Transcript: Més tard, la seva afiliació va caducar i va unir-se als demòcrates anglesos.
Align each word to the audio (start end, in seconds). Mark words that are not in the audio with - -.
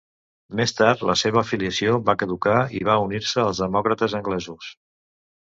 Més 0.59 0.71
tard, 0.77 1.03
la 1.09 1.15
seva 1.21 1.39
afiliació 1.41 1.99
va 2.07 2.15
caducar 2.23 2.57
i 2.81 2.83
va 2.89 2.97
unir-se 3.05 3.45
als 3.45 3.63
demòcrates 3.67 4.19
anglesos. 4.23 4.73